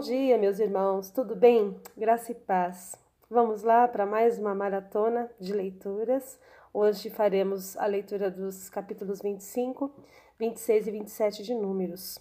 dia, 0.00 0.38
meus 0.38 0.58
irmãos, 0.58 1.10
tudo 1.10 1.36
bem? 1.36 1.78
Graça 1.94 2.32
e 2.32 2.34
paz. 2.34 2.96
Vamos 3.28 3.62
lá 3.62 3.86
para 3.86 4.06
mais 4.06 4.38
uma 4.38 4.54
maratona 4.54 5.30
de 5.38 5.52
leituras. 5.52 6.40
Hoje 6.72 7.10
faremos 7.10 7.76
a 7.76 7.84
leitura 7.84 8.30
dos 8.30 8.70
capítulos 8.70 9.20
25, 9.20 9.92
26 10.38 10.86
e 10.86 10.90
27 10.90 11.42
de 11.42 11.54
Números. 11.54 12.18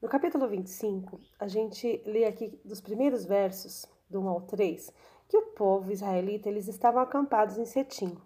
No 0.00 0.08
capítulo 0.08 0.46
25, 0.46 1.20
a 1.40 1.48
gente 1.48 2.00
lê 2.06 2.24
aqui 2.24 2.60
dos 2.64 2.80
primeiros 2.80 3.24
versos, 3.24 3.84
do 4.08 4.20
1 4.20 4.28
ao 4.28 4.40
3, 4.42 4.92
que 5.28 5.36
o 5.36 5.46
povo 5.46 5.90
israelita 5.90 6.48
eles 6.48 6.68
estavam 6.68 7.02
acampados 7.02 7.58
em 7.58 7.64
Setim 7.64 8.16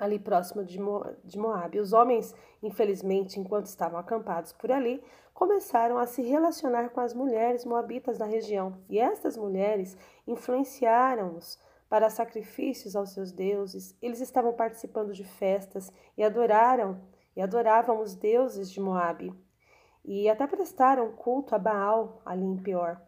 ali 0.00 0.18
próximo 0.18 0.64
de, 0.64 0.80
Mo 0.80 1.04
de 1.22 1.38
Moab. 1.38 1.78
Os 1.78 1.92
homens, 1.92 2.34
infelizmente, 2.62 3.38
enquanto 3.38 3.66
estavam 3.66 4.00
acampados 4.00 4.52
por 4.52 4.72
ali, 4.72 5.02
começaram 5.34 5.98
a 5.98 6.06
se 6.06 6.22
relacionar 6.22 6.88
com 6.88 7.00
as 7.00 7.12
mulheres 7.12 7.64
moabitas 7.64 8.16
da 8.18 8.24
região. 8.24 8.78
E 8.88 8.98
estas 8.98 9.36
mulheres 9.36 9.96
influenciaram-os 10.26 11.58
para 11.88 12.08
sacrifícios 12.08 12.96
aos 12.96 13.10
seus 13.10 13.30
deuses. 13.30 13.94
Eles 14.00 14.20
estavam 14.20 14.54
participando 14.54 15.12
de 15.12 15.24
festas 15.24 15.92
e 16.16 16.24
adoraram 16.24 17.00
e 17.36 17.42
adoravam 17.42 18.00
os 18.00 18.14
deuses 18.14 18.70
de 18.70 18.80
Moabe. 18.80 19.34
E 20.04 20.28
até 20.28 20.46
prestaram 20.46 21.12
culto 21.12 21.54
a 21.54 21.58
Baal 21.58 22.22
ali 22.24 22.44
em 22.44 22.56
Peor. 22.56 23.00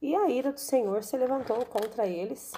E 0.00 0.16
a 0.16 0.28
ira 0.28 0.52
do 0.52 0.58
Senhor 0.58 1.04
se 1.04 1.16
levantou 1.16 1.64
contra 1.66 2.06
eles 2.06 2.52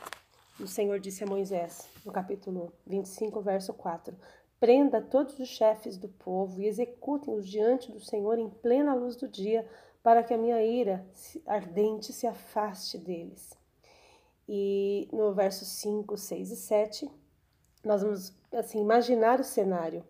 o 0.60 0.66
Senhor 0.66 1.00
disse 1.00 1.24
a 1.24 1.26
Moisés, 1.26 1.88
no 2.04 2.12
capítulo 2.12 2.72
25, 2.86 3.40
verso 3.40 3.74
4: 3.74 4.16
Prenda 4.60 5.02
todos 5.02 5.38
os 5.38 5.48
chefes 5.48 5.96
do 5.96 6.08
povo 6.08 6.60
e 6.60 6.66
executem-os 6.66 7.48
diante 7.48 7.90
do 7.90 8.00
Senhor 8.00 8.38
em 8.38 8.48
plena 8.48 8.94
luz 8.94 9.16
do 9.16 9.28
dia, 9.28 9.68
para 10.02 10.22
que 10.22 10.32
a 10.32 10.38
minha 10.38 10.62
ira 10.62 11.04
ardente 11.46 12.12
se 12.12 12.26
afaste 12.26 12.98
deles. 12.98 13.58
E 14.48 15.08
no 15.12 15.32
verso 15.32 15.64
5, 15.64 16.16
6 16.16 16.50
e 16.50 16.56
7, 16.56 17.10
nós 17.82 18.02
vamos 18.02 18.32
assim 18.52 18.80
imaginar 18.80 19.40
o 19.40 19.44
cenário. 19.44 20.04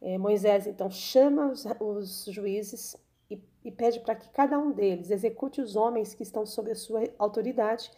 É, 0.00 0.18
Moisés 0.18 0.66
então 0.66 0.90
chama 0.90 1.50
os, 1.50 1.64
os 1.80 2.24
juízes 2.24 2.96
e, 3.30 3.40
e 3.64 3.70
pede 3.70 4.00
para 4.00 4.14
que 4.14 4.28
cada 4.30 4.58
um 4.58 4.72
deles 4.72 5.10
execute 5.10 5.60
os 5.60 5.76
homens 5.76 6.14
que 6.14 6.22
estão 6.22 6.44
sob 6.44 6.70
a 6.70 6.74
sua 6.74 7.04
autoridade 7.18 7.90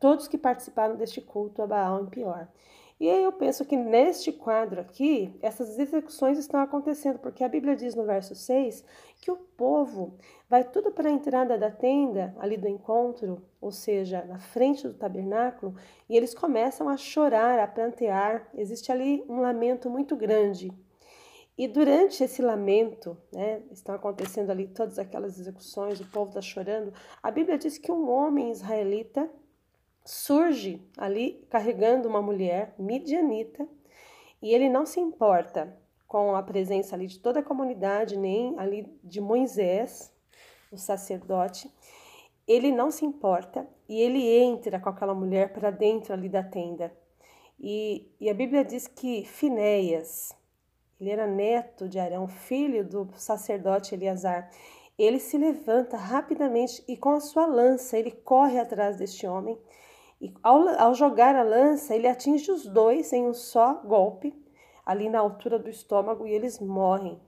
todos 0.00 0.28
que 0.28 0.38
participaram 0.38 0.96
deste 0.96 1.20
culto 1.20 1.62
a 1.62 1.66
Baal 1.66 2.02
em 2.02 2.06
Pior. 2.06 2.48
E 3.00 3.08
aí 3.08 3.22
eu 3.22 3.30
penso 3.32 3.64
que 3.64 3.76
neste 3.76 4.32
quadro 4.32 4.80
aqui, 4.80 5.32
essas 5.40 5.78
execuções 5.78 6.36
estão 6.36 6.58
acontecendo, 6.60 7.20
porque 7.20 7.44
a 7.44 7.48
Bíblia 7.48 7.76
diz 7.76 7.94
no 7.94 8.04
verso 8.04 8.34
6 8.34 8.84
que 9.20 9.30
o 9.30 9.36
povo 9.36 10.14
vai 10.48 10.64
tudo 10.64 10.90
para 10.90 11.08
a 11.08 11.12
entrada 11.12 11.56
da 11.56 11.70
tenda, 11.70 12.34
ali 12.40 12.56
do 12.56 12.66
encontro, 12.66 13.40
ou 13.60 13.70
seja, 13.70 14.24
na 14.24 14.40
frente 14.40 14.88
do 14.88 14.94
tabernáculo, 14.94 15.76
e 16.08 16.16
eles 16.16 16.34
começam 16.34 16.88
a 16.88 16.96
chorar, 16.96 17.60
a 17.60 17.68
plantear. 17.68 18.48
Existe 18.52 18.90
ali 18.90 19.24
um 19.28 19.40
lamento 19.40 19.88
muito 19.88 20.16
grande. 20.16 20.72
E 21.56 21.68
durante 21.68 22.22
esse 22.22 22.42
lamento, 22.42 23.16
né, 23.32 23.62
estão 23.70 23.94
acontecendo 23.94 24.50
ali 24.50 24.66
todas 24.66 24.98
aquelas 24.98 25.38
execuções, 25.38 26.00
o 26.00 26.06
povo 26.06 26.30
está 26.30 26.40
chorando. 26.40 26.92
A 27.22 27.30
Bíblia 27.30 27.58
diz 27.58 27.78
que 27.78 27.92
um 27.92 28.10
homem 28.10 28.50
israelita 28.50 29.28
surge 30.08 30.80
ali 30.96 31.46
carregando 31.50 32.08
uma 32.08 32.22
mulher 32.22 32.74
midianita 32.78 33.68
e 34.40 34.54
ele 34.54 34.70
não 34.70 34.86
se 34.86 34.98
importa 34.98 35.76
com 36.06 36.34
a 36.34 36.42
presença 36.42 36.96
ali 36.96 37.06
de 37.06 37.18
toda 37.18 37.40
a 37.40 37.42
comunidade, 37.42 38.16
nem 38.16 38.58
ali 38.58 38.90
de 39.04 39.20
Moisés, 39.20 40.10
o 40.72 40.78
sacerdote. 40.78 41.70
Ele 42.46 42.72
não 42.72 42.90
se 42.90 43.04
importa 43.04 43.68
e 43.86 44.00
ele 44.00 44.26
entra 44.26 44.80
com 44.80 44.88
aquela 44.88 45.14
mulher 45.14 45.52
para 45.52 45.70
dentro 45.70 46.14
ali 46.14 46.30
da 46.30 46.42
tenda. 46.42 46.90
E, 47.60 48.10
e 48.18 48.30
a 48.30 48.34
Bíblia 48.34 48.64
diz 48.64 48.86
que 48.86 49.26
Finéias, 49.26 50.34
ele 50.98 51.10
era 51.10 51.26
neto 51.26 51.86
de 51.86 51.98
Arão, 51.98 52.26
filho 52.26 52.82
do 52.82 53.10
sacerdote 53.14 53.94
Eleazar. 53.94 54.50
Ele 54.98 55.18
se 55.18 55.36
levanta 55.36 55.98
rapidamente 55.98 56.82
e 56.88 56.96
com 56.96 57.10
a 57.10 57.20
sua 57.20 57.44
lança 57.44 57.98
ele 57.98 58.10
corre 58.10 58.58
atrás 58.58 58.96
deste 58.96 59.26
homem 59.26 59.58
e 60.20 60.34
ao, 60.42 60.68
ao 60.68 60.94
jogar 60.94 61.36
a 61.36 61.42
lança, 61.42 61.94
ele 61.94 62.08
atinge 62.08 62.50
os 62.50 62.66
dois 62.66 63.12
em 63.12 63.26
um 63.26 63.34
só 63.34 63.74
golpe, 63.84 64.34
ali 64.84 65.08
na 65.08 65.20
altura 65.20 65.58
do 65.58 65.70
estômago, 65.70 66.26
e 66.26 66.32
eles 66.32 66.58
morrem. 66.58 67.20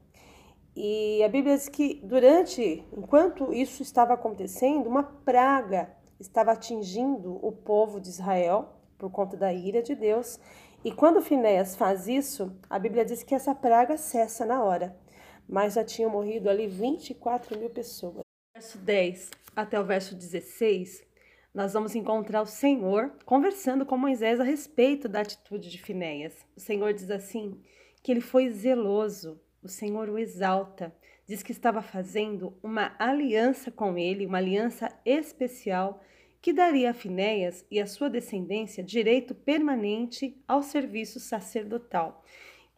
E 0.75 1.23
a 1.23 1.29
Bíblia 1.29 1.57
diz 1.57 1.69
que 1.69 2.01
durante, 2.03 2.85
enquanto 2.97 3.53
isso 3.53 3.83
estava 3.83 4.15
acontecendo, 4.15 4.89
uma 4.89 5.03
praga 5.03 5.95
estava 6.19 6.53
atingindo 6.53 7.39
o 7.45 7.53
povo 7.53 8.01
de 8.01 8.09
Israel 8.09 8.77
por 8.99 9.11
conta 9.11 9.37
da 9.37 9.53
ira 9.53 9.83
de 9.83 9.95
Deus. 9.95 10.39
E 10.85 10.93
quando 10.93 11.23
Finéas 11.23 11.77
faz 11.77 12.09
isso, 12.09 12.57
a 12.69 12.79
Bíblia 12.79 13.05
diz 13.05 13.23
que 13.23 13.35
essa 13.35 13.55
praga 13.55 13.97
cessa 13.97 14.45
na 14.45 14.63
hora. 14.63 14.97
Mas 15.49 15.75
já 15.75 15.85
tinham 15.85 16.11
morrido 16.11 16.49
ali 16.49 16.67
24 16.67 17.59
mil 17.59 17.71
pessoas. 17.71 18.21
Verso 18.55 18.79
10 18.79 19.31
até 19.55 19.79
o 19.79 19.85
verso 19.85 20.15
16 20.15 21.10
nós 21.55 21.73
vamos 21.73 21.95
encontrar 21.97 22.43
o 22.43 22.47
Senhor 22.47 23.13
conversando 23.25 23.85
com 23.85 23.99
Moisés 23.99 24.39
a 24.39 24.45
respeito 24.45 25.09
da 25.09 25.21
atitude 25.21 25.69
de 25.69 25.83
Finéias. 25.83 26.47
O 26.57 26.61
Senhor 26.61 26.93
diz 26.93 27.11
assim: 27.11 27.61
que 28.03 28.13
ele 28.13 28.21
foi 28.21 28.49
zeloso, 28.51 29.41
o 29.63 29.69
Senhor 29.69 30.09
o 30.09 30.19
exalta, 30.19 30.95
diz 31.27 31.43
que 31.43 31.53
estava 31.53 31.83
fazendo 31.83 32.57
uma 32.63 32.95
aliança 32.99 33.71
com 33.71 33.99
ele, 33.99 34.27
uma 34.27 34.39
aliança 34.39 34.89
especial 35.05 36.03
que 36.41 36.53
daria 36.53 36.91
a 36.91 36.95
Finéias 36.95 37.67
e 37.71 37.81
a 37.81 37.87
sua 37.87 38.09
descendência 38.09 38.83
direito 38.83 39.35
permanente 39.35 40.41
ao 40.49 40.63
serviço 40.63 41.21
sacerdotal, 41.21 42.25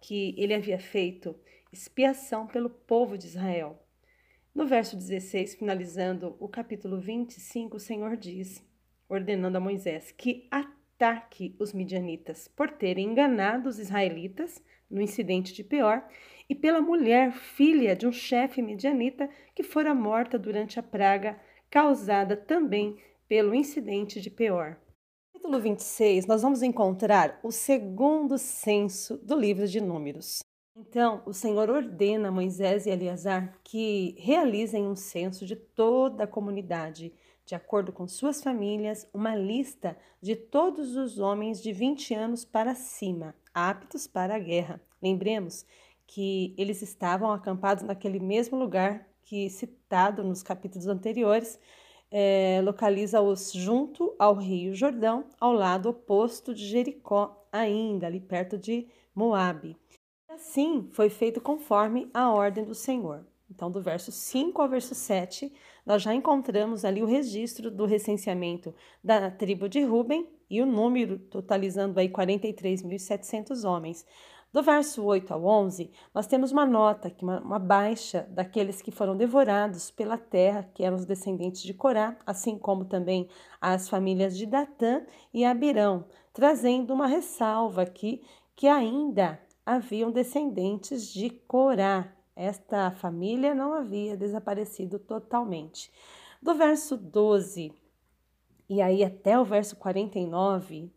que 0.00 0.34
ele 0.36 0.52
havia 0.52 0.78
feito 0.78 1.36
expiação 1.72 2.46
pelo 2.46 2.68
povo 2.68 3.16
de 3.16 3.26
Israel. 3.26 3.81
No 4.54 4.66
verso 4.66 4.96
16, 4.96 5.54
finalizando 5.54 6.36
o 6.38 6.46
capítulo 6.46 7.00
25, 7.00 7.78
o 7.78 7.80
Senhor 7.80 8.18
diz, 8.18 8.62
ordenando 9.08 9.56
a 9.56 9.60
Moisés 9.60 10.12
que 10.12 10.46
ataque 10.50 11.56
os 11.58 11.72
midianitas 11.72 12.48
por 12.48 12.70
terem 12.70 13.06
enganado 13.06 13.70
os 13.70 13.78
israelitas 13.78 14.62
no 14.90 15.00
incidente 15.00 15.54
de 15.54 15.64
Peor 15.64 16.04
e 16.50 16.54
pela 16.54 16.82
mulher, 16.82 17.32
filha 17.32 17.96
de 17.96 18.06
um 18.06 18.12
chefe 18.12 18.60
midianita, 18.60 19.30
que 19.54 19.62
fora 19.62 19.94
morta 19.94 20.38
durante 20.38 20.78
a 20.78 20.82
praga 20.82 21.40
causada 21.70 22.36
também 22.36 22.98
pelo 23.26 23.54
incidente 23.54 24.20
de 24.20 24.28
Peor. 24.28 24.76
No 25.32 25.40
capítulo 25.40 25.60
26, 25.62 26.26
nós 26.26 26.42
vamos 26.42 26.62
encontrar 26.62 27.40
o 27.42 27.50
segundo 27.50 28.36
censo 28.36 29.16
do 29.16 29.34
livro 29.34 29.66
de 29.66 29.80
Números. 29.80 30.40
Então, 30.74 31.22
o 31.26 31.34
Senhor 31.34 31.68
ordena 31.68 32.28
a 32.28 32.32
Moisés 32.32 32.86
e 32.86 32.90
Eleazar 32.90 33.58
que 33.62 34.14
realizem 34.18 34.86
um 34.86 34.96
censo 34.96 35.44
de 35.44 35.54
toda 35.54 36.24
a 36.24 36.26
comunidade, 36.26 37.12
de 37.44 37.54
acordo 37.54 37.92
com 37.92 38.08
suas 38.08 38.42
famílias, 38.42 39.06
uma 39.12 39.36
lista 39.36 39.96
de 40.20 40.34
todos 40.34 40.96
os 40.96 41.18
homens 41.18 41.62
de 41.62 41.72
20 41.72 42.14
anos 42.14 42.44
para 42.44 42.74
cima, 42.74 43.34
aptos 43.52 44.06
para 44.06 44.36
a 44.36 44.38
guerra. 44.38 44.80
Lembremos 45.02 45.66
que 46.06 46.54
eles 46.56 46.80
estavam 46.80 47.30
acampados 47.32 47.84
naquele 47.84 48.18
mesmo 48.18 48.58
lugar 48.58 49.06
que, 49.24 49.50
citado 49.50 50.24
nos 50.24 50.42
capítulos 50.42 50.86
anteriores, 50.86 51.60
é, 52.10 52.62
localiza-os 52.64 53.52
junto 53.52 54.14
ao 54.18 54.36
Rio 54.36 54.74
Jordão, 54.74 55.26
ao 55.38 55.52
lado 55.52 55.90
oposto 55.90 56.54
de 56.54 56.66
Jericó, 56.66 57.46
ainda 57.52 58.06
ali 58.06 58.20
perto 58.20 58.56
de 58.56 58.86
Moabe. 59.14 59.81
Assim 60.34 60.88
foi 60.92 61.10
feito 61.10 61.42
conforme 61.42 62.08
a 62.14 62.32
ordem 62.32 62.64
do 62.64 62.74
Senhor. 62.74 63.22
Então, 63.50 63.70
do 63.70 63.82
verso 63.82 64.10
5 64.10 64.62
ao 64.62 64.68
verso 64.68 64.94
7, 64.94 65.52
nós 65.84 66.00
já 66.00 66.14
encontramos 66.14 66.86
ali 66.86 67.02
o 67.02 67.06
registro 67.06 67.70
do 67.70 67.84
recenseamento 67.84 68.74
da 69.04 69.30
tribo 69.30 69.68
de 69.68 69.82
Ruben 69.82 70.26
e 70.48 70.62
o 70.62 70.66
número 70.66 71.18
totalizando 71.18 72.00
aí 72.00 72.08
43.700 72.08 73.68
homens. 73.68 74.06
Do 74.50 74.62
verso 74.62 75.04
8 75.04 75.34
ao 75.34 75.44
11, 75.44 75.90
nós 76.14 76.26
temos 76.26 76.50
uma 76.50 76.64
nota, 76.64 77.14
uma, 77.20 77.40
uma 77.40 77.58
baixa 77.58 78.26
daqueles 78.30 78.80
que 78.80 78.90
foram 78.90 79.14
devorados 79.14 79.90
pela 79.90 80.16
terra, 80.16 80.66
que 80.72 80.82
eram 80.82 80.96
os 80.96 81.04
descendentes 81.04 81.62
de 81.62 81.74
Corá, 81.74 82.16
assim 82.24 82.56
como 82.58 82.86
também 82.86 83.28
as 83.60 83.86
famílias 83.86 84.36
de 84.36 84.46
Datã 84.46 85.04
e 85.32 85.44
Abirão, 85.44 86.06
trazendo 86.32 86.94
uma 86.94 87.06
ressalva 87.06 87.82
aqui 87.82 88.22
que 88.56 88.66
ainda 88.66 89.38
haviam 89.64 90.10
descendentes 90.10 91.12
de 91.12 91.30
Corá. 91.30 92.12
Esta 92.34 92.90
família 92.90 93.54
não 93.54 93.72
havia 93.72 94.16
desaparecido 94.16 94.98
totalmente. 94.98 95.92
Do 96.40 96.54
verso 96.54 96.96
12 96.96 97.72
e 98.68 98.80
aí 98.80 99.04
até 99.04 99.38
o 99.38 99.44
verso 99.44 99.76
49, 99.76 100.90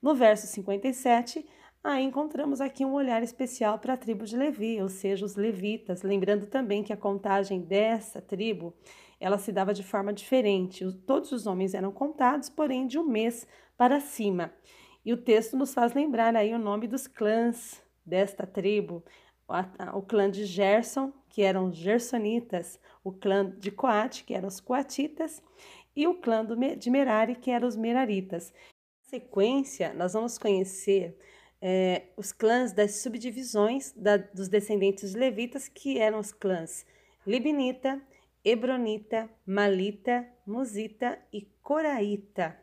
No 0.00 0.14
verso 0.14 0.46
57, 0.46 1.44
Aí 1.82 2.04
encontramos 2.04 2.60
aqui 2.60 2.84
um 2.84 2.92
olhar 2.92 3.22
especial 3.22 3.78
para 3.78 3.94
a 3.94 3.96
tribo 3.96 4.24
de 4.24 4.36
Levi, 4.36 4.82
ou 4.82 4.88
seja, 4.88 5.24
os 5.24 5.36
levitas, 5.36 6.02
lembrando 6.02 6.46
também 6.46 6.82
que 6.82 6.92
a 6.92 6.96
contagem 6.96 7.60
dessa 7.60 8.20
tribo, 8.20 8.74
ela 9.20 9.38
se 9.38 9.52
dava 9.52 9.72
de 9.72 9.84
forma 9.84 10.12
diferente. 10.12 10.84
Todos 11.06 11.30
os 11.30 11.46
homens 11.46 11.74
eram 11.74 11.92
contados, 11.92 12.50
porém 12.50 12.86
de 12.86 12.98
um 12.98 13.04
mês 13.04 13.46
para 13.76 14.00
cima. 14.00 14.52
E 15.04 15.12
o 15.12 15.16
texto 15.16 15.56
nos 15.56 15.72
faz 15.72 15.94
lembrar 15.94 16.34
aí 16.36 16.52
o 16.52 16.58
nome 16.58 16.88
dos 16.88 17.06
clãs 17.06 17.80
desta 18.04 18.46
tribo, 18.46 19.04
o 19.94 20.02
clã 20.02 20.30
de 20.30 20.44
Gerson, 20.44 21.12
que 21.30 21.42
eram 21.42 21.72
gersonitas, 21.72 22.78
o 23.02 23.10
clã 23.10 23.50
de 23.58 23.70
Coate, 23.70 24.24
que 24.24 24.34
eram 24.34 24.48
os 24.48 24.60
coatitas, 24.60 25.42
e 25.96 26.06
o 26.06 26.14
clã 26.14 26.46
de 26.76 26.90
Merari, 26.90 27.34
que 27.34 27.50
eram 27.50 27.66
os 27.66 27.76
meraritas. 27.76 28.52
Na 28.52 29.18
sequência, 29.18 29.94
nós 29.94 30.12
vamos 30.12 30.36
conhecer 30.36 31.18
é, 31.60 32.04
os 32.16 32.30
clãs 32.30 32.72
das 32.72 32.96
subdivisões 32.96 33.92
da, 33.92 34.16
dos 34.16 34.48
descendentes 34.48 35.14
levitas, 35.14 35.68
que 35.68 35.98
eram 35.98 36.18
os 36.18 36.32
clãs 36.32 36.86
Libinita, 37.26 38.00
Hebronita, 38.44 39.28
Malita, 39.44 40.26
Musita 40.46 41.18
e 41.32 41.42
Coraíta. 41.62 42.58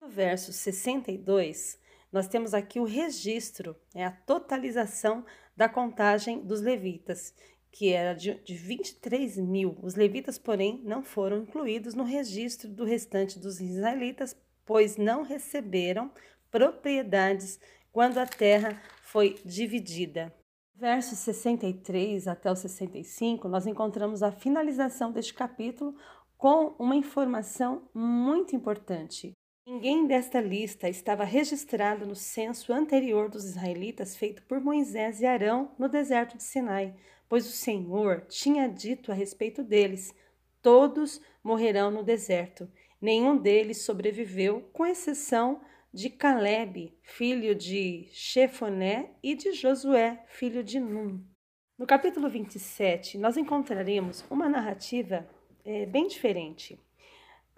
No 0.00 0.08
verso 0.08 0.52
62, 0.52 1.78
nós 2.12 2.28
temos 2.28 2.54
aqui 2.54 2.80
o 2.80 2.84
registro, 2.84 3.76
é 3.94 4.04
a 4.04 4.10
totalização 4.10 5.24
da 5.58 5.68
contagem 5.68 6.38
dos 6.38 6.60
levitas, 6.60 7.34
que 7.72 7.92
era 7.92 8.14
de, 8.14 8.32
de 8.44 8.54
23 8.54 9.38
mil. 9.38 9.76
Os 9.82 9.96
levitas, 9.96 10.38
porém, 10.38 10.80
não 10.84 11.02
foram 11.02 11.38
incluídos 11.38 11.94
no 11.94 12.04
registro 12.04 12.68
do 12.68 12.84
restante 12.84 13.40
dos 13.40 13.60
israelitas, 13.60 14.36
pois 14.64 14.96
não 14.96 15.24
receberam 15.24 16.12
propriedades 16.48 17.58
quando 17.90 18.18
a 18.18 18.26
terra 18.26 18.80
foi 19.02 19.34
dividida. 19.44 20.32
Versos 20.76 21.18
63 21.18 22.28
até 22.28 22.48
o 22.52 22.54
65, 22.54 23.48
nós 23.48 23.66
encontramos 23.66 24.22
a 24.22 24.30
finalização 24.30 25.10
deste 25.10 25.34
capítulo 25.34 25.96
com 26.36 26.76
uma 26.78 26.94
informação 26.94 27.82
muito 27.92 28.54
importante. 28.54 29.36
Ninguém 29.70 30.06
desta 30.06 30.40
lista 30.40 30.88
estava 30.88 31.24
registrado 31.24 32.06
no 32.06 32.14
censo 32.14 32.72
anterior 32.72 33.28
dos 33.28 33.44
israelitas 33.44 34.16
feito 34.16 34.42
por 34.44 34.58
Moisés 34.62 35.20
e 35.20 35.26
Arão 35.26 35.70
no 35.78 35.90
deserto 35.90 36.38
de 36.38 36.42
Sinai, 36.42 36.94
pois 37.28 37.46
o 37.46 37.52
Senhor 37.52 38.24
tinha 38.30 38.66
dito 38.66 39.12
a 39.12 39.14
respeito 39.14 39.62
deles: 39.62 40.14
todos 40.62 41.20
morrerão 41.44 41.90
no 41.90 42.02
deserto. 42.02 42.66
Nenhum 42.98 43.36
deles 43.36 43.82
sobreviveu, 43.82 44.62
com 44.72 44.86
exceção 44.86 45.60
de 45.92 46.08
Caleb, 46.08 46.96
filho 47.02 47.54
de 47.54 48.08
Chefoné, 48.10 49.10
e 49.22 49.34
de 49.34 49.52
Josué, 49.52 50.24
filho 50.28 50.64
de 50.64 50.80
Num. 50.80 51.22
No 51.76 51.86
capítulo 51.86 52.30
27, 52.30 53.18
nós 53.18 53.36
encontraremos 53.36 54.24
uma 54.30 54.48
narrativa 54.48 55.28
é, 55.62 55.84
bem 55.84 56.08
diferente. 56.08 56.80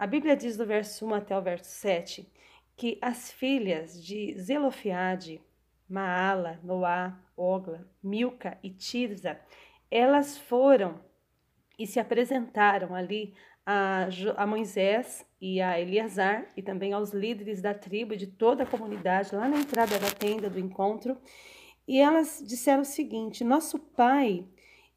A 0.01 0.07
Bíblia 0.07 0.35
diz 0.35 0.57
do 0.57 0.65
verso 0.65 1.05
1 1.05 1.13
até 1.13 1.37
o 1.37 1.41
verso 1.43 1.69
7 1.69 2.27
que 2.75 2.97
as 3.03 3.31
filhas 3.31 4.03
de 4.03 4.33
Zelofiade, 4.33 5.39
Maala, 5.87 6.59
Noá, 6.63 7.19
Ogla, 7.37 7.87
Milca 8.01 8.57
e 8.63 8.71
Tirza, 8.71 9.39
elas 9.91 10.39
foram 10.39 10.99
e 11.77 11.85
se 11.85 11.99
apresentaram 11.99 12.95
ali 12.95 13.35
a, 13.63 14.07
a 14.37 14.47
Moisés 14.47 15.23
e 15.39 15.61
a 15.61 15.79
Eleazar 15.79 16.47
e 16.57 16.63
também 16.63 16.93
aos 16.93 17.11
líderes 17.11 17.61
da 17.61 17.75
tribo 17.75 18.15
e 18.15 18.17
de 18.17 18.25
toda 18.25 18.63
a 18.63 18.67
comunidade 18.67 19.35
lá 19.35 19.47
na 19.47 19.59
entrada 19.59 19.99
da 19.99 20.09
tenda 20.09 20.49
do 20.49 20.57
encontro. 20.57 21.15
E 21.87 21.99
elas 21.99 22.43
disseram 22.43 22.81
o 22.81 22.85
seguinte: 22.85 23.43
Nosso 23.43 23.77
pai 23.77 24.47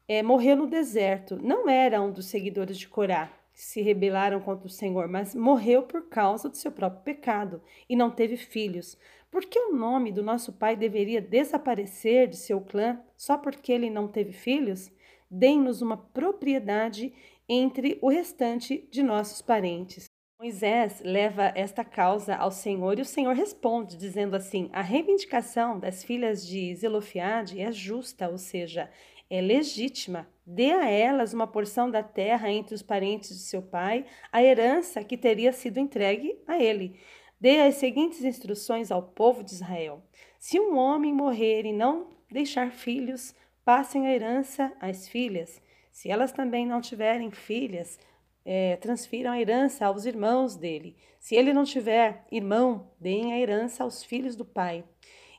é, 0.07 0.23
morreu 0.23 0.55
no 0.55 0.65
deserto. 0.65 1.37
Não 1.39 1.69
era 1.69 2.01
um 2.01 2.11
dos 2.11 2.25
seguidores 2.25 2.79
de 2.79 2.87
Corá 2.87 3.31
se 3.55 3.81
rebelaram 3.81 4.41
contra 4.41 4.67
o 4.67 4.69
Senhor, 4.69 5.07
mas 5.07 5.33
morreu 5.33 5.83
por 5.83 6.09
causa 6.09 6.49
do 6.49 6.57
seu 6.57 6.71
próprio 6.71 7.03
pecado 7.03 7.61
e 7.89 7.95
não 7.95 8.11
teve 8.11 8.35
filhos. 8.35 8.97
Por 9.31 9.45
que 9.45 9.57
o 9.57 9.73
nome 9.73 10.11
do 10.11 10.21
nosso 10.21 10.51
pai 10.51 10.75
deveria 10.75 11.21
desaparecer 11.21 12.27
de 12.27 12.35
seu 12.35 12.59
clã 12.59 13.01
só 13.15 13.37
porque 13.37 13.71
ele 13.71 13.89
não 13.89 14.09
teve 14.09 14.33
filhos? 14.33 14.91
Deem-nos 15.31 15.81
uma 15.81 15.95
propriedade 15.95 17.13
entre 17.47 17.97
o 18.01 18.09
restante 18.09 18.87
de 18.91 19.01
nossos 19.01 19.41
parentes. 19.41 20.09
Moisés 20.37 21.01
leva 21.01 21.53
esta 21.55 21.83
causa 21.83 22.35
ao 22.35 22.51
Senhor 22.51 22.99
e 22.99 23.01
o 23.01 23.05
Senhor 23.05 23.33
responde, 23.33 23.95
dizendo 23.95 24.35
assim: 24.35 24.69
A 24.73 24.81
reivindicação 24.81 25.79
das 25.79 26.03
filhas 26.03 26.45
de 26.45 26.75
Zelofiade 26.75 27.61
é 27.61 27.71
justa, 27.71 28.27
ou 28.27 28.37
seja, 28.37 28.91
é 29.29 29.41
legítima. 29.41 30.27
Dê 30.45 30.71
a 30.71 30.89
elas 30.89 31.33
uma 31.33 31.47
porção 31.47 31.89
da 31.89 32.03
terra 32.03 32.51
entre 32.51 32.75
os 32.75 32.81
parentes 32.81 33.29
de 33.29 33.43
seu 33.43 33.61
pai, 33.61 34.05
a 34.31 34.43
herança 34.43 35.03
que 35.03 35.17
teria 35.17 35.51
sido 35.51 35.79
entregue 35.79 36.37
a 36.47 36.61
ele. 36.61 36.99
Dê 37.39 37.61
as 37.61 37.75
seguintes 37.75 38.23
instruções 38.23 38.91
ao 38.91 39.01
povo 39.01 39.43
de 39.43 39.51
Israel: 39.51 40.03
Se 40.39 40.59
um 40.59 40.77
homem 40.77 41.13
morrer 41.13 41.65
e 41.65 41.73
não 41.73 42.07
deixar 42.31 42.71
filhos, 42.71 43.35
passem 43.63 44.07
a 44.07 44.13
herança 44.13 44.71
às 44.79 45.07
filhas. 45.07 45.61
Se 45.91 46.09
elas 46.09 46.31
também 46.31 46.65
não 46.65 46.81
tiverem 46.81 47.31
filhas, 47.31 47.97
é, 48.45 48.75
transfiram 48.77 49.31
a 49.31 49.39
herança 49.41 49.85
aos 49.85 50.05
irmãos 50.05 50.55
dele. 50.55 50.95
Se 51.19 51.35
ele 51.35 51.51
não 51.51 51.63
tiver 51.63 52.23
irmão, 52.31 52.91
deem 52.99 53.33
a 53.33 53.39
herança 53.39 53.83
aos 53.83 54.03
filhos 54.03 54.35
do 54.35 54.45
pai. 54.45 54.83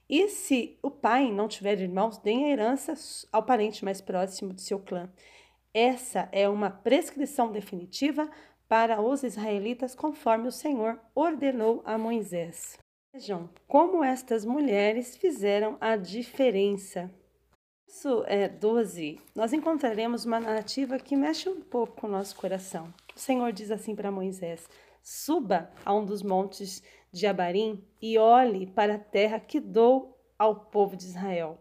E 0.09 0.29
se 0.29 0.79
o 0.83 0.91
pai 0.91 1.33
não 1.33 1.49
tiver 1.49 1.81
irmãos, 1.81 2.19
deem 2.19 2.45
a 2.45 2.49
herança 2.49 2.95
ao 3.33 3.43
parente 3.43 3.85
mais 3.85 4.01
próximo 4.01 4.55
de 4.55 4.63
seu 4.63 4.79
clã. 4.79 5.11
Essa 5.75 6.29
é 6.33 6.49
uma 6.49 6.71
prescrição 6.71 7.51
definitiva 7.51 8.31
para 8.69 9.01
os 9.01 9.23
israelitas, 9.23 9.95
conforme 9.95 10.49
o 10.49 10.53
Senhor 10.53 11.01
ordenou 11.15 11.83
a 11.85 11.99
Moisés. 11.99 12.79
Vejam 13.13 13.51
como 13.67 14.03
estas 14.03 14.45
mulheres 14.45 15.17
fizeram 15.17 15.77
a 15.81 15.97
diferença 15.97 17.11
verso 17.97 18.25
é, 18.27 18.49
12, 18.49 19.19
nós 19.35 19.53
encontraremos 19.53 20.25
uma 20.25 20.39
narrativa 20.39 20.99
que 20.99 21.17
mexe 21.17 21.49
um 21.49 21.61
pouco 21.61 22.01
com 22.01 22.07
o 22.07 22.11
nosso 22.11 22.37
coração. 22.37 22.93
O 23.15 23.19
Senhor 23.19 23.53
diz 23.53 23.71
assim 23.71 23.95
para 23.95 24.11
Moisés: 24.11 24.69
Suba 25.03 25.71
a 25.85 25.95
um 25.95 26.05
dos 26.05 26.23
montes 26.23 26.83
de 27.17 27.27
Abarim 27.27 27.83
e 28.01 28.19
olhe 28.19 28.67
para 28.67 28.95
a 28.95 28.99
terra 28.99 29.41
que 29.41 29.59
dou 29.61 30.19
ao 30.39 30.55
povo 30.57 30.97
de 30.97 31.05
Israel. 31.05 31.59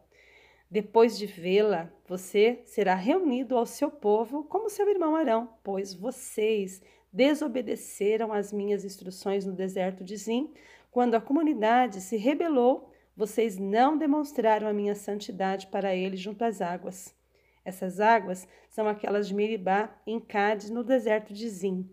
Depois 0.69 1.17
de 1.17 1.25
vê-la, 1.25 1.89
você 2.07 2.61
será 2.65 2.95
reunido 2.95 3.57
ao 3.57 3.65
seu 3.65 3.89
povo 3.89 4.43
como 4.43 4.69
seu 4.69 4.89
irmão 4.89 5.15
Arão, 5.15 5.49
pois 5.63 5.93
vocês 5.93 6.81
desobedeceram 7.11 8.33
às 8.33 8.51
minhas 8.51 8.83
instruções 8.83 9.45
no 9.45 9.53
deserto 9.53 10.03
de 10.03 10.17
Zim, 10.17 10.53
quando 10.91 11.15
a 11.15 11.21
comunidade 11.21 12.01
se 12.01 12.17
rebelou 12.17 12.91
vocês 13.15 13.57
não 13.57 13.97
demonstraram 13.97 14.67
a 14.67 14.73
minha 14.73 14.93
santidade 14.93 15.67
para 15.67 15.95
ele 15.95 16.17
junto 16.17 16.43
às 16.43 16.61
águas. 16.61 17.15
Essas 17.63 17.99
águas 17.99 18.47
são 18.69 18.87
aquelas 18.87 19.27
de 19.27 19.33
Meribá, 19.33 19.89
em 20.05 20.19
Cádiz, 20.19 20.69
no 20.69 20.83
deserto 20.83 21.33
de 21.33 21.47
Zim. 21.49 21.89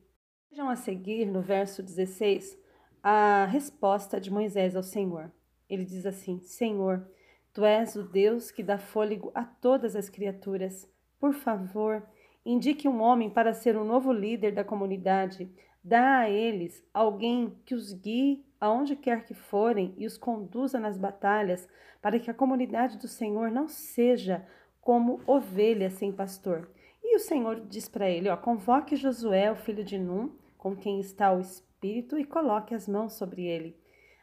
Vejam 0.51 0.69
a 0.69 0.77
seguir, 0.77 1.27
no 1.27 1.41
verso 1.41 1.83
16, 1.83 2.59
a 3.03 3.47
resposta 3.47 4.21
de 4.21 4.31
Moisés 4.31 4.77
ao 4.77 4.83
Senhor. 4.83 5.33
Ele 5.69 5.85
diz 5.85 6.07
assim: 6.07 6.41
Senhor, 6.41 7.07
tu 7.53 7.65
és 7.65 7.97
o 7.97 8.03
Deus 8.03 8.51
que 8.51 8.63
dá 8.63 8.79
fôlego 8.79 9.33
a 9.35 9.45
todas 9.45 9.97
as 9.97 10.09
criaturas. 10.09 10.89
Por 11.19 11.33
favor, 11.33 12.03
indique 12.45 12.89
um 12.89 13.01
homem 13.01 13.29
para 13.29 13.53
ser 13.53 13.77
o 13.77 13.85
novo 13.85 14.13
líder 14.13 14.53
da 14.53 14.65
comunidade. 14.65 15.51
Dá 15.83 16.19
a 16.19 16.31
eles 16.31 16.85
alguém 16.95 17.57
que 17.65 17.75
os 17.75 17.93
guie 17.93 18.45
aonde 18.61 18.95
quer 18.95 19.25
que 19.25 19.35
forem 19.35 19.93
e 19.99 20.07
os 20.07 20.17
conduza 20.17 20.79
nas 20.79 20.97
batalhas, 20.97 21.69
para 22.01 22.21
que 22.21 22.31
a 22.31 22.35
comunidade 22.35 22.97
do 22.97 23.09
Senhor 23.09 23.51
não 23.51 23.67
seja 23.67 24.47
como 24.81 25.21
ovelha 25.27 25.91
sem 25.91 26.13
pastor. 26.13 26.71
E 27.03 27.17
o 27.17 27.19
Senhor 27.19 27.61
diz 27.67 27.89
para 27.89 28.09
ele: 28.09 28.29
ó, 28.29 28.37
convoque 28.37 28.95
Josué, 28.95 29.51
o 29.51 29.57
filho 29.57 29.83
de 29.83 29.99
Num, 29.99 30.31
com 30.57 30.77
quem 30.77 31.01
está 31.01 31.33
o 31.33 31.41
Espírito, 31.41 31.72
e 31.87 32.25
coloque 32.25 32.75
as 32.75 32.89
mãos 32.89 33.15
sobre 33.15 33.45
ele. 33.47 33.77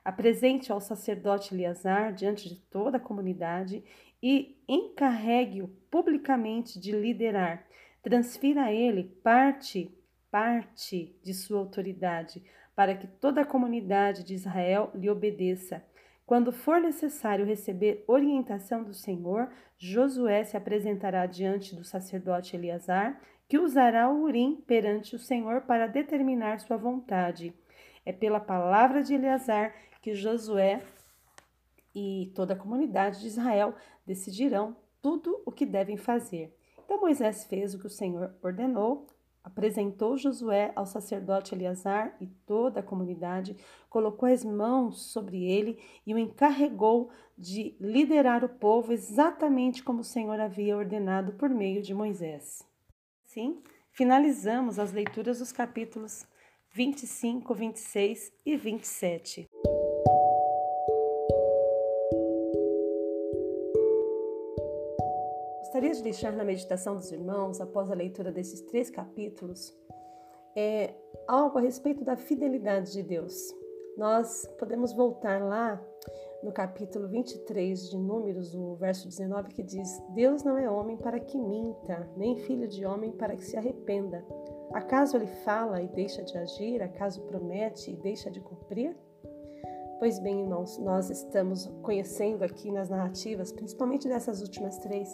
Apresente 0.03 0.71
ao 0.71 0.79
sacerdote 0.79 1.53
Eleazar 1.53 2.13
diante 2.13 2.49
de 2.49 2.55
toda 2.55 2.97
a 2.97 2.99
comunidade 2.99 3.83
e 4.21 4.57
encarregue-o 4.67 5.67
publicamente 5.89 6.79
de 6.79 6.91
liderar. 6.91 7.65
Transfira 8.01 8.63
a 8.63 8.73
ele 8.73 9.03
parte, 9.23 9.95
parte 10.31 11.19
de 11.23 11.33
sua 11.33 11.59
autoridade, 11.59 12.43
para 12.75 12.95
que 12.95 13.07
toda 13.07 13.41
a 13.41 13.45
comunidade 13.45 14.23
de 14.23 14.33
Israel 14.33 14.91
lhe 14.95 15.09
obedeça. 15.09 15.83
Quando 16.25 16.51
for 16.51 16.79
necessário 16.79 17.45
receber 17.45 18.03
orientação 18.07 18.83
do 18.83 18.93
Senhor, 18.93 19.49
Josué 19.77 20.43
se 20.43 20.55
apresentará 20.55 21.25
diante 21.25 21.75
do 21.75 21.83
sacerdote 21.83 22.55
Eleazar, 22.55 23.19
que 23.49 23.57
usará 23.57 24.07
o 24.07 24.21
urim 24.21 24.63
perante 24.67 25.15
o 25.15 25.19
Senhor 25.19 25.61
para 25.61 25.87
determinar 25.87 26.59
sua 26.59 26.77
vontade. 26.77 27.51
É 28.05 28.13
pela 28.13 28.39
palavra 28.39 29.01
de 29.01 29.15
Eleazar 29.15 29.73
que 30.03 30.13
Josué 30.13 30.83
e 31.93 32.31
toda 32.35 32.53
a 32.53 32.57
comunidade 32.57 33.19
de 33.19 33.27
Israel 33.27 33.73
decidirão 34.05 34.77
tudo 35.01 35.41
o 35.47 35.51
que 35.51 35.65
devem 35.65 35.97
fazer. 35.97 36.55
Então 36.85 37.01
Moisés 37.01 37.45
fez 37.45 37.73
o 37.73 37.79
que 37.79 37.87
o 37.87 37.89
Senhor 37.89 38.35
ordenou, 38.43 39.07
apresentou 39.43 40.15
Josué 40.15 40.71
ao 40.75 40.85
sacerdote 40.85 41.55
Eleazar 41.55 42.15
e 42.21 42.27
toda 42.27 42.81
a 42.81 42.83
comunidade, 42.83 43.57
colocou 43.89 44.29
as 44.29 44.45
mãos 44.45 45.11
sobre 45.11 45.43
ele 45.43 45.79
e 46.05 46.13
o 46.13 46.19
encarregou 46.19 47.09
de 47.35 47.75
liderar 47.79 48.43
o 48.43 48.49
povo 48.49 48.93
exatamente 48.93 49.83
como 49.83 50.01
o 50.01 50.03
Senhor 50.03 50.39
havia 50.39 50.77
ordenado 50.77 51.33
por 51.33 51.49
meio 51.49 51.81
de 51.81 51.95
Moisés. 51.95 52.68
Assim, 53.29 53.61
finalizamos 53.91 54.79
as 54.79 54.91
leituras 54.91 55.37
dos 55.37 55.51
capítulos 55.51 56.25
25, 56.71 57.53
26 57.53 58.33
e 58.43 58.57
27. 58.57 59.47
Gostaria 65.59 65.91
de 65.91 66.01
deixar 66.01 66.31
na 66.31 66.43
meditação 66.43 66.95
dos 66.95 67.11
irmãos, 67.11 67.61
após 67.61 67.91
a 67.91 67.93
leitura 67.93 68.31
desses 68.31 68.61
três 68.61 68.89
capítulos, 68.89 69.77
é, 70.55 70.95
algo 71.27 71.59
a 71.59 71.61
respeito 71.61 72.03
da 72.03 72.17
fidelidade 72.17 72.93
de 72.93 73.03
Deus. 73.03 73.53
Nós 73.99 74.47
podemos 74.57 74.93
voltar 74.93 75.43
lá 75.43 75.77
no 76.41 76.53
capítulo 76.53 77.09
23 77.09 77.89
de 77.89 77.97
Números, 77.97 78.55
o 78.55 78.75
verso 78.75 79.05
19, 79.09 79.49
que 79.49 79.61
diz: 79.61 80.01
Deus 80.11 80.41
não 80.41 80.57
é 80.57 80.71
homem 80.71 80.95
para 80.95 81.19
que 81.19 81.37
minta, 81.37 82.09
nem 82.15 82.37
filho 82.37 82.65
de 82.65 82.85
homem 82.85 83.11
para 83.11 83.35
que 83.35 83.43
se 83.43 83.57
arrependa. 83.57 84.25
Acaso 84.71 85.17
ele 85.17 85.27
fala 85.27 85.81
e 85.81 85.89
deixa 85.89 86.23
de 86.23 86.37
agir? 86.37 86.81
Acaso 86.81 87.23
promete 87.23 87.91
e 87.91 87.97
deixa 87.97 88.31
de 88.31 88.39
cumprir? 88.39 88.95
Pois 89.99 90.17
bem, 90.19 90.43
irmãos, 90.43 90.77
nós 90.77 91.09
estamos 91.09 91.65
conhecendo 91.83 92.43
aqui 92.45 92.71
nas 92.71 92.87
narrativas, 92.87 93.51
principalmente 93.51 94.07
dessas 94.07 94.41
últimas 94.41 94.77
três, 94.77 95.13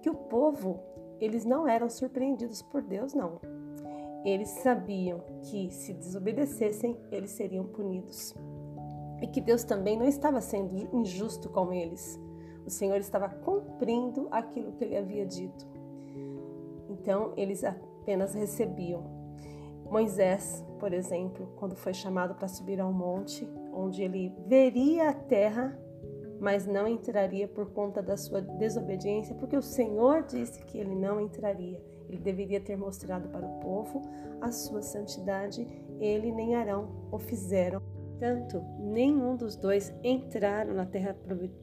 que 0.00 0.08
o 0.08 0.14
povo, 0.14 0.80
eles 1.20 1.44
não 1.44 1.68
eram 1.68 1.90
surpreendidos 1.90 2.62
por 2.62 2.80
Deus, 2.80 3.12
não. 3.12 3.51
Eles 4.24 4.48
sabiam 4.48 5.20
que 5.42 5.70
se 5.70 5.92
desobedecessem, 5.92 6.96
eles 7.10 7.30
seriam 7.30 7.64
punidos. 7.66 8.34
E 9.20 9.26
que 9.26 9.40
Deus 9.40 9.64
também 9.64 9.96
não 9.96 10.06
estava 10.06 10.40
sendo 10.40 10.76
injusto 10.94 11.48
com 11.48 11.72
eles. 11.72 12.20
O 12.64 12.70
Senhor 12.70 12.96
estava 12.98 13.28
cumprindo 13.28 14.28
aquilo 14.30 14.72
que 14.72 14.84
ele 14.84 14.96
havia 14.96 15.26
dito. 15.26 15.66
Então, 16.88 17.32
eles 17.36 17.64
apenas 17.64 18.34
recebiam. 18.34 19.02
Moisés, 19.90 20.64
por 20.78 20.92
exemplo, 20.92 21.52
quando 21.56 21.74
foi 21.74 21.92
chamado 21.92 22.34
para 22.34 22.48
subir 22.48 22.80
ao 22.80 22.92
monte, 22.92 23.48
onde 23.72 24.02
ele 24.02 24.32
veria 24.46 25.10
a 25.10 25.14
terra 25.14 25.78
mas 26.42 26.66
não 26.66 26.88
entraria 26.88 27.46
por 27.46 27.70
conta 27.70 28.02
da 28.02 28.16
sua 28.16 28.40
desobediência, 28.40 29.32
porque 29.36 29.56
o 29.56 29.62
Senhor 29.62 30.24
disse 30.24 30.60
que 30.64 30.76
ele 30.76 30.92
não 30.92 31.20
entraria. 31.20 31.80
Ele 32.12 32.20
deveria 32.20 32.60
ter 32.60 32.76
mostrado 32.76 33.28
para 33.30 33.46
o 33.46 33.58
povo 33.60 34.02
a 34.40 34.52
sua 34.52 34.82
santidade, 34.82 35.66
ele 35.98 36.30
nem 36.30 36.54
Arão 36.54 37.08
o 37.10 37.18
fizeram. 37.18 37.80
Tanto, 38.18 38.62
nenhum 38.78 39.34
dos 39.34 39.56
dois 39.56 39.92
entraram 40.04 40.74
na 40.74 40.84
terra 40.84 41.16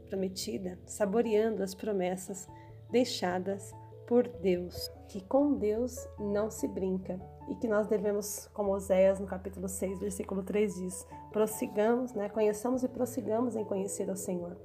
prometida, 0.10 0.78
saboreando 0.86 1.62
as 1.62 1.76
promessas 1.76 2.48
deixadas 2.92 3.74
por 4.08 4.28
Deus. 4.28 4.92
Que 5.08 5.22
com 5.22 5.54
Deus 5.54 5.96
não 6.18 6.50
se 6.50 6.68
brinca 6.68 7.20
e 7.48 7.56
que 7.56 7.68
nós 7.68 7.88
devemos, 7.88 8.48
como 8.54 8.74
Oséias 8.74 9.20
no 9.20 9.28
capítulo 9.28 9.70
6, 9.70 10.00
versículo 10.00 10.44
3 10.44 10.76
diz, 10.76 11.08
prossigamos, 11.32 12.14
né, 12.14 12.28
conheçamos 12.28 12.84
e 12.84 12.88
prossigamos 12.88 13.56
em 13.56 13.64
conhecer 13.64 14.10
o 14.10 14.16
Senhor. 14.16 14.58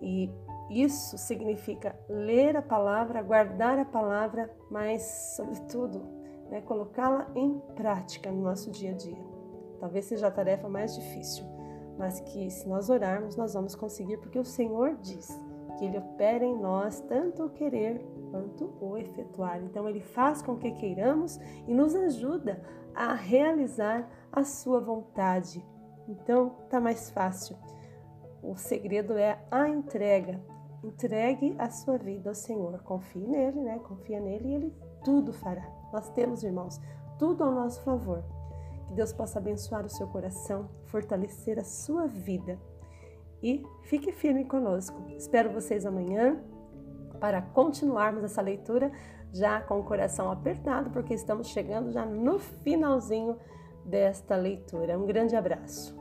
E 0.00 0.30
isso 0.70 1.18
significa 1.18 1.94
ler 2.08 2.56
a 2.56 2.62
palavra, 2.62 3.22
guardar 3.22 3.78
a 3.78 3.84
palavra, 3.84 4.50
mas, 4.70 5.34
sobretudo, 5.36 6.02
né, 6.50 6.60
colocá-la 6.62 7.30
em 7.34 7.58
prática 7.74 8.30
no 8.30 8.42
nosso 8.42 8.70
dia 8.70 8.92
a 8.92 8.94
dia. 8.94 9.22
Talvez 9.78 10.06
seja 10.06 10.28
a 10.28 10.30
tarefa 10.30 10.68
mais 10.68 10.94
difícil, 10.94 11.44
mas 11.98 12.20
que 12.20 12.50
se 12.50 12.68
nós 12.68 12.88
orarmos, 12.88 13.36
nós 13.36 13.54
vamos 13.54 13.74
conseguir, 13.74 14.16
porque 14.18 14.38
o 14.38 14.44
Senhor 14.44 14.96
diz 14.96 15.28
que 15.78 15.84
Ele 15.84 15.98
opera 15.98 16.44
em 16.44 16.56
nós 16.56 17.00
tanto 17.00 17.44
o 17.44 17.50
querer 17.50 18.00
quanto 18.30 18.72
o 18.80 18.96
efetuar. 18.96 19.62
Então, 19.62 19.88
Ele 19.88 20.00
faz 20.00 20.40
com 20.40 20.56
que 20.56 20.72
queiramos 20.72 21.38
e 21.66 21.74
nos 21.74 21.94
ajuda 21.94 22.62
a 22.94 23.12
realizar 23.12 24.08
a 24.32 24.44
Sua 24.44 24.80
vontade. 24.80 25.64
Então, 26.08 26.56
tá 26.70 26.80
mais 26.80 27.10
fácil. 27.10 27.56
O 28.44 28.56
segredo 28.56 29.14
é 29.14 29.38
a 29.50 29.68
entrega. 29.68 30.38
Entregue 30.82 31.54
a 31.58 31.70
sua 31.70 31.96
vida 31.96 32.28
ao 32.28 32.34
Senhor. 32.34 32.82
Confie 32.82 33.26
nele, 33.26 33.60
né? 33.60 33.78
Confia 33.78 34.20
nele 34.20 34.48
e 34.48 34.54
ele 34.54 34.74
tudo 35.02 35.32
fará. 35.32 35.66
Nós 35.90 36.10
temos, 36.10 36.42
irmãos, 36.42 36.78
tudo 37.18 37.42
ao 37.42 37.50
nosso 37.50 37.80
favor. 37.82 38.22
Que 38.88 38.94
Deus 38.94 39.12
possa 39.12 39.38
abençoar 39.38 39.86
o 39.86 39.88
seu 39.88 40.06
coração, 40.08 40.68
fortalecer 40.84 41.58
a 41.58 41.64
sua 41.64 42.06
vida. 42.06 42.58
E 43.42 43.62
fique 43.84 44.12
firme 44.12 44.44
conosco. 44.44 44.96
Espero 45.16 45.50
vocês 45.50 45.86
amanhã 45.86 46.38
para 47.18 47.40
continuarmos 47.40 48.22
essa 48.24 48.42
leitura 48.42 48.92
já 49.32 49.60
com 49.60 49.80
o 49.80 49.84
coração 49.84 50.30
apertado, 50.30 50.90
porque 50.90 51.14
estamos 51.14 51.48
chegando 51.48 51.90
já 51.92 52.04
no 52.04 52.38
finalzinho 52.38 53.38
desta 53.86 54.36
leitura. 54.36 54.98
Um 54.98 55.06
grande 55.06 55.34
abraço. 55.34 55.96